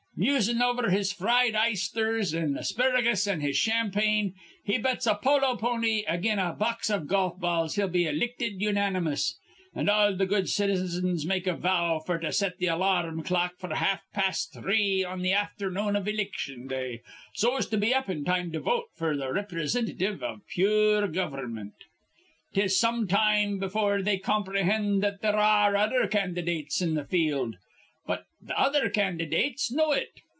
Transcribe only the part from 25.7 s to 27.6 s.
re other candydates in th' field.